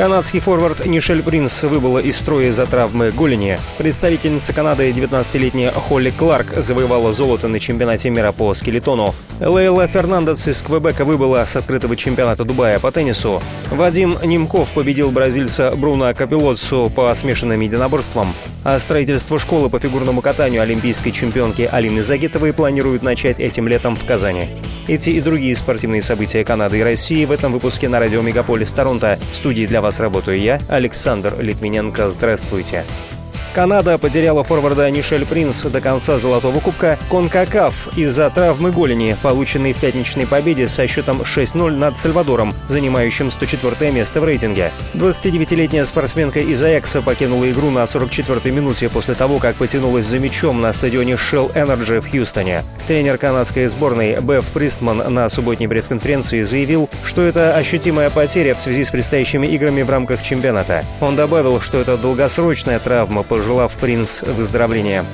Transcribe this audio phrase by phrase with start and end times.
[0.00, 3.58] Канадский форвард Нишель Принс выбыла из строя из-за травмы голени.
[3.76, 9.14] Представительница Канады 19-летняя Холли Кларк завоевала золото на чемпионате мира по скелетону.
[9.40, 13.42] Лейла Фернандес из Квебека выбыла с открытого чемпионата Дубая по теннису.
[13.70, 18.32] Вадим Немков победил бразильца Бруно Капилоцу по смешанным единоборствам.
[18.64, 24.04] А строительство школы по фигурному катанию олимпийской чемпионки Алины Загитовой планируют начать этим летом в
[24.06, 24.48] Казани.
[24.86, 29.18] Эти и другие спортивные события Канады и России в этом выпуске на радио Мегаполис Торонто.
[29.32, 32.10] В студии для вас работаю я, Александр Литвиненко.
[32.10, 32.84] Здравствуйте.
[33.52, 39.78] Канада потеряла форварда Нишель Принц до конца Золотого Кубка Конкакаф из-за травмы голени, полученной в
[39.80, 44.70] пятничной победе со счетом 6-0 над Сальвадором, занимающим 104 место в рейтинге.
[44.94, 50.60] 29-летняя спортсменка из Аякса покинула игру на 44-й минуте после того, как потянулась за мячом
[50.60, 52.62] на стадионе Shell Energy в Хьюстоне.
[52.86, 58.84] Тренер канадской сборной Беф Пристман на субботней пресс-конференции заявил, что это ощутимая потеря в связи
[58.84, 60.84] с предстоящими играми в рамках чемпионата.
[61.00, 65.04] Он добавил, что это долгосрочная травма по пожелав принц выздоровления.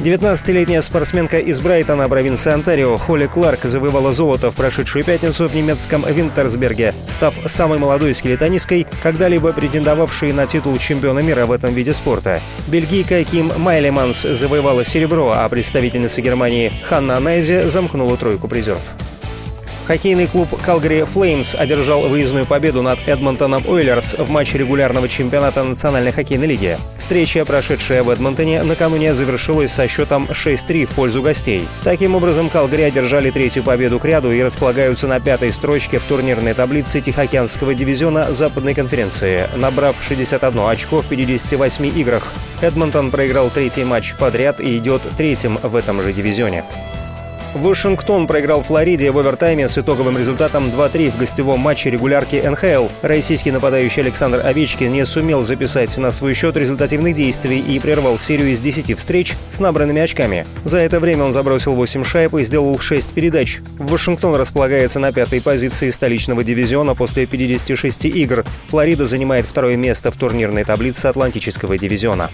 [0.00, 6.04] 19-летняя спортсменка из Брайтона, провинции Онтарио, Холли Кларк завоевала золото в прошедшую пятницу в немецком
[6.04, 12.40] Винтерсберге, став самой молодой скелетонисткой, когда-либо претендовавшей на титул чемпиона мира в этом виде спорта.
[12.66, 18.82] Бельгийка Ким Майлеманс завоевала серебро, а представительница Германии Ханна Найзе замкнула тройку призеров.
[19.90, 26.12] Хоккейный клуб Calgary Flames одержал выездную победу над Эдмонтоном Ойлерс в матче регулярного чемпионата Национальной
[26.12, 26.78] хоккейной лиги.
[26.96, 31.66] Встреча, прошедшая в Эдмонтоне, накануне завершилась со счетом 6-3 в пользу гостей.
[31.82, 36.54] Таким образом, Calgary одержали третью победу к ряду и располагаются на пятой строчке в турнирной
[36.54, 42.32] таблице Тихоокеанского дивизиона Западной конференции, набрав 61 очко в 58 играх.
[42.60, 46.62] Эдмонтон проиграл третий матч подряд и идет третьим в этом же дивизионе.
[47.54, 52.92] Вашингтон проиграл Флориде в овертайме с итоговым результатом 2-3 в гостевом матче регулярки НХЛ.
[53.02, 58.52] Российский нападающий Александр Овечкин не сумел записать на свой счет результативных действий и прервал серию
[58.52, 60.46] из 10 встреч с набранными очками.
[60.62, 63.58] За это время он забросил 8 шайб и сделал 6 передач.
[63.78, 68.44] Вашингтон располагается на пятой позиции столичного дивизиона после 56 игр.
[68.68, 72.30] Флорида занимает второе место в турнирной таблице Атлантического дивизиона.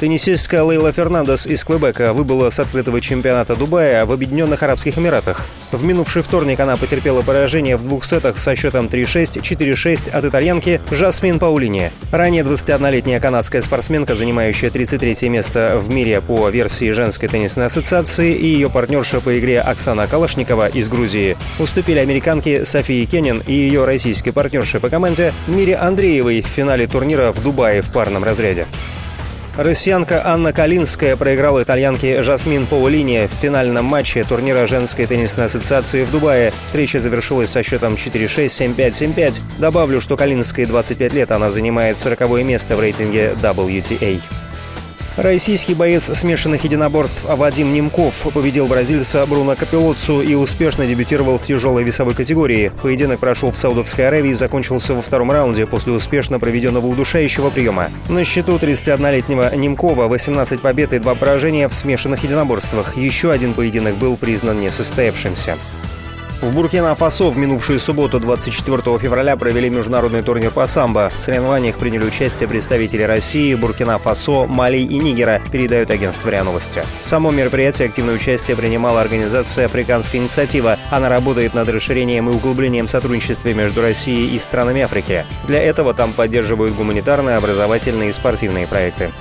[0.00, 5.46] Теннисистка Лейла Фернандес из Квебека выбыла с открытого чемпионата Дубая в Объединенных Арабских Эмиратах.
[5.70, 10.80] В минувший вторник она потерпела поражение в двух сетах со счетом 3-6, 4-6 от итальянки
[10.90, 11.92] Жасмин Паулини.
[12.10, 18.46] Ранее 21-летняя канадская спортсменка, занимающая 33 место в мире по версии женской теннисной ассоциации, и
[18.46, 24.32] ее партнерша по игре Оксана Калашникова из Грузии уступили американке Софии Кеннин и ее российской
[24.32, 28.66] партнерше по команде Мире Андреевой в финале турнира в Дубае в парном разряде.
[29.56, 36.10] Россиянка Анна Калинская проиграла итальянке Жасмин Паулини в финальном матче турнира женской теннисной ассоциации в
[36.10, 36.52] Дубае.
[36.66, 39.40] Встреча завершилась со счетом 4-6, 7-5, 7-5.
[39.58, 44.20] Добавлю, что Калинской 25 лет, она занимает 40 место в рейтинге WTA.
[45.16, 51.84] Российский боец смешанных единоборств Вадим Немков победил бразильца Бруно Капилоцу и успешно дебютировал в тяжелой
[51.84, 52.72] весовой категории.
[52.82, 57.90] Поединок прошел в Саудовской Аравии и закончился во втором раунде после успешно проведенного удушающего приема.
[58.08, 62.96] На счету 31-летнего Немкова 18 побед и 2 поражения в смешанных единоборствах.
[62.96, 65.56] Еще один поединок был признан несостоявшимся.
[66.44, 71.10] В Буркина-Фасо в минувшую субботу 24 февраля провели международный турнир по самбо.
[71.18, 76.82] В соревнованиях приняли участие представители России, Буркина-Фасо, Мали и Нигера, передают агентство РИА Новости.
[77.00, 80.78] В самом мероприятии активное участие принимала организация «Африканская инициатива».
[80.90, 85.24] Она работает над расширением и углублением сотрудничества между Россией и странами Африки.
[85.46, 89.12] Для этого там поддерживают гуманитарные, образовательные и спортивные проекты.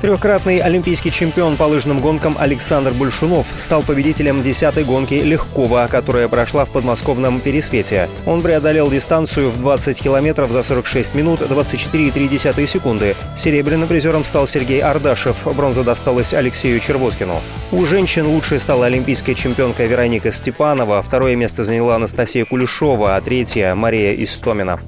[0.00, 6.64] Трехкратный олимпийский чемпион по лыжным гонкам Александр Большунов стал победителем десятой гонки легкого, которая прошла
[6.64, 8.08] в подмосковном Пересвете.
[8.24, 13.16] Он преодолел дистанцию в 20 километров за 46 минут 24,3 секунды.
[13.36, 17.40] Серебряным призером стал Сергей Ардашев, бронза досталась Алексею Червоткину.
[17.72, 23.74] У женщин лучшей стала олимпийская чемпионка Вероника Степанова, второе место заняла Анастасия Кулешова, а третье–
[23.76, 24.78] Мария Истомина.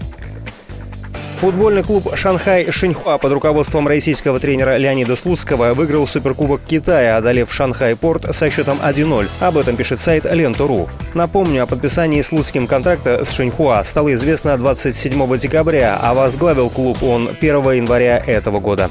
[1.40, 8.36] Футбольный клуб «Шанхай Шиньхуа» под руководством российского тренера Леонида Слуцкого выиграл Суперкубок Китая, одолев Шанхай-Порт
[8.36, 9.26] со счетом 1-0.
[9.40, 10.90] Об этом пишет сайт Лента.ру.
[11.14, 17.30] Напомню, о подписании Слуцким контракта с Шиньхуа стало известно 27 декабря, а возглавил клуб он
[17.40, 18.90] 1 января этого года.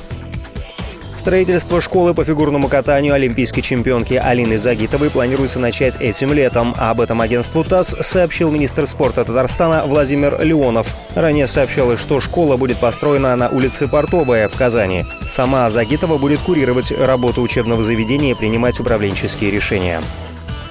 [1.20, 6.74] Строительство школы по фигурному катанию олимпийской чемпионки Алины Загитовой планируется начать этим летом.
[6.78, 10.88] Об этом агентству ТАСС сообщил министр спорта Татарстана Владимир Леонов.
[11.16, 15.06] Ранее сообщалось, что школа будет построена на улице Портовая в Казани.
[15.30, 20.00] Сама Загитова будет курировать работу учебного заведения и принимать управленческие решения.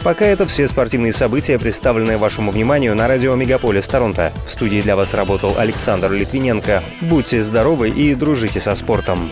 [0.02, 4.32] Пока это все спортивные события, представленные вашему вниманию на радио Мегаполис Торонто.
[4.46, 6.82] В студии для вас работал Александр Литвиненко.
[7.02, 9.30] Будьте здоровы и дружите со спортом.